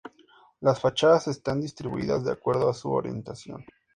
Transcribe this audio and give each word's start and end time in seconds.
Las 0.61 0.79
fachadas 0.81 1.27
están 1.27 1.61
distribuidas 1.61 2.25
de 2.25 2.31
acuerdo 2.31 2.67
a 2.67 2.73
su 2.73 2.89
orientación. 2.91 3.63